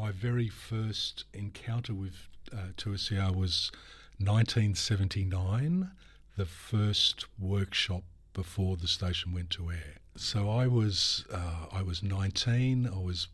[0.00, 3.70] My very first encounter with uh, 2SER was
[4.16, 5.90] 1979,
[6.38, 9.98] the first workshop before the station went to air.
[10.16, 12.86] So I was uh, I was 19.
[12.86, 13.28] I was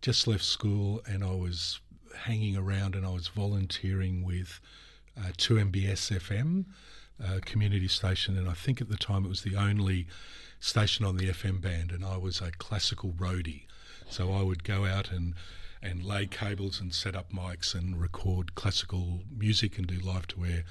[0.00, 1.80] just left school, and I was
[2.16, 4.60] hanging around, and I was volunteering with
[5.18, 6.66] uh, 2MBS FM,
[7.20, 10.06] uh, community station, and I think at the time it was the only
[10.60, 13.66] station on the FM band, and I was a classical roadie.
[14.08, 15.34] So I would go out and
[15.82, 20.44] and lay cables and set up mics and record classical music and do live to
[20.44, 20.64] air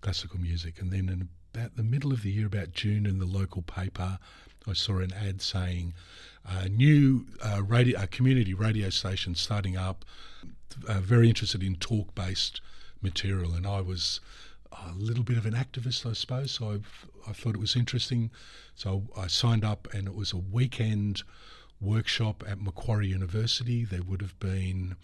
[0.00, 0.80] classical music.
[0.80, 4.18] And then in about the middle of the year, about June, in the local paper,
[4.66, 5.92] I saw an ad saying
[6.44, 10.04] a new uh, radio, a community radio station starting up,
[10.88, 12.60] uh, very interested in talk based
[13.02, 13.52] material.
[13.52, 14.20] And I was
[14.72, 16.52] a little bit of an activist, I suppose.
[16.52, 18.30] So I've, I thought it was interesting.
[18.74, 21.22] So I signed up, and it was a weekend
[21.82, 23.84] workshop at Macquarie University.
[23.84, 24.96] There would have been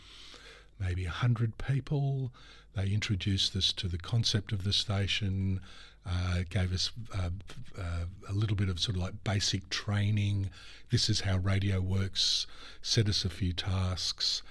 [0.78, 2.32] maybe 100 people.
[2.74, 5.60] They introduced us to the concept of the station,
[6.06, 7.30] uh, gave us uh,
[7.76, 10.50] uh, a little bit of sort of like basic training.
[10.90, 12.46] This is how radio works,
[12.80, 14.42] set us a few tasks.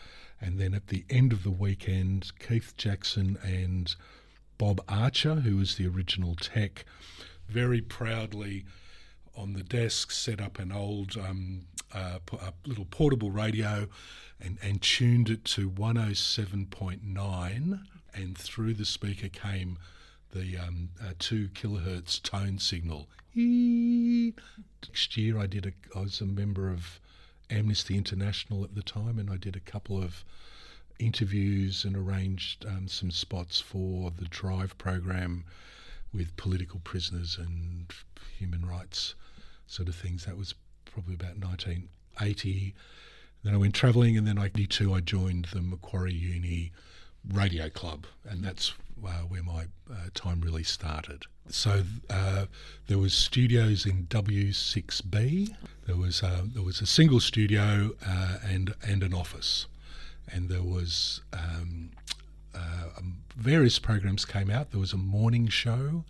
[0.42, 3.96] And then at the end of the weekend, Keith Jackson and
[4.58, 6.86] Bob Archer, who was the original tech,
[7.48, 8.66] very proudly
[9.36, 11.62] on the desk set up an old um,
[11.98, 13.88] uh, a little portable radio
[14.40, 17.80] and, and tuned it to 107.9
[18.14, 19.78] and through the speaker came
[20.32, 23.08] the um, uh, two kilohertz tone signal.
[23.34, 25.72] Next year, I did a.
[25.98, 27.00] I was a member of
[27.50, 30.26] Amnesty International at the time, and I did a couple of
[31.00, 35.46] interviews and arranged um, some spots for the Drive program
[36.14, 37.94] with political prisoners and
[38.38, 39.16] human rights
[39.68, 40.26] sort of things.
[40.26, 40.56] That was
[40.88, 42.74] probably about 1980.
[43.44, 46.72] Then I went travelling, and then I 82 I joined the Macquarie Uni
[47.34, 48.74] Radio Club, and that's
[49.06, 51.26] uh, where my uh, time really started.
[51.50, 52.46] So uh,
[52.88, 55.56] there was studios in W6B.
[55.86, 59.68] There was uh, there was a single studio uh, and and an office,
[60.32, 61.92] and there was um,
[62.54, 64.72] uh, um, various programs came out.
[64.72, 66.04] There was a morning show.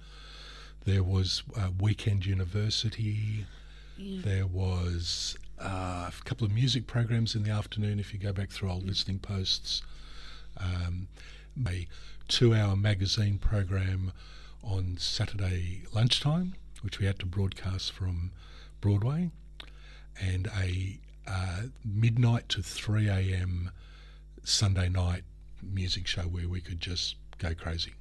[0.86, 1.44] There was
[1.80, 3.46] Weekend University.
[3.98, 4.22] Yeah.
[4.24, 8.00] There was uh, a couple of music programs in the afternoon.
[8.00, 8.90] If you go back through old mm.
[8.90, 9.82] listening posts,
[10.58, 11.08] um,
[11.68, 11.88] a
[12.28, 14.12] two-hour magazine program
[14.64, 18.32] on Saturday lunchtime, which we had to broadcast from
[18.82, 19.32] Broadway,
[20.22, 23.72] and a uh, midnight to three a.m.
[24.44, 25.24] Sunday night
[25.62, 27.94] music show where we could just go crazy.